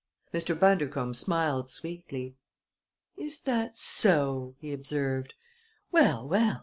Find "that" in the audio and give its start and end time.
3.41-3.77